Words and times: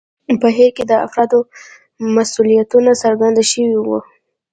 په 0.41 0.47
هیر 0.57 0.69
کې 0.75 0.83
د 0.87 0.93
افرادو 1.05 1.39
مسوولیتونه 2.15 2.91
څرګند 3.03 3.37
شوي 3.51 3.75
وو. 3.85 3.99